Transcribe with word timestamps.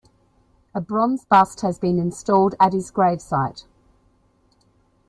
A 0.73 0.81
bronze 0.81 1.25
bust 1.25 1.61
has 1.61 1.77
been 1.77 1.99
installed 1.99 2.55
at 2.59 2.73
his 2.73 2.89
grave 2.89 3.21
site. 3.21 3.67